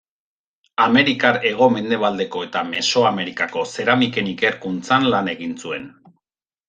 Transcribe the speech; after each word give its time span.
Amerikar 0.85 1.35
hego-mendebaldeko 1.49 2.41
eta 2.47 2.63
Mesoamerikako 2.71 3.67
zeramiken 3.75 4.33
ikerkuntzan 4.33 5.07
lan 5.17 5.31
egin 5.35 5.55
zuen. 5.67 5.87